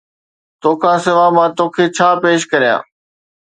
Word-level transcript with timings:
توکان 0.61 0.97
سواءِ 1.03 1.29
مان 1.35 1.49
توکي 1.57 1.85
ڇا 1.95 2.09
پيش 2.21 2.41
ڪريان؟ 2.51 2.79